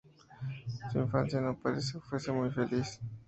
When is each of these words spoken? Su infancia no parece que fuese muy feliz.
Su 0.91 0.97
infancia 0.97 1.39
no 1.41 1.55
parece 1.59 1.91
que 1.99 2.05
fuese 2.05 2.31
muy 2.31 2.49
feliz. 2.49 2.99